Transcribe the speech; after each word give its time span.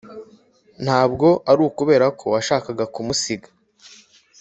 ntabwo 0.83 1.27
ari 1.49 1.61
ukubera 1.69 2.05
ko 2.19 2.25
washakaga 2.33 2.85
kumusiga. 2.93 3.49